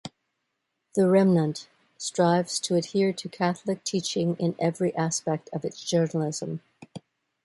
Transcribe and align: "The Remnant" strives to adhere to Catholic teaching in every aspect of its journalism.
"The 0.95 1.07
Remnant" 1.07 1.67
strives 1.95 2.59
to 2.61 2.73
adhere 2.73 3.13
to 3.13 3.29
Catholic 3.29 3.83
teaching 3.83 4.35
in 4.37 4.55
every 4.57 4.95
aspect 4.95 5.47
of 5.53 5.63
its 5.63 5.83
journalism. 5.87 6.61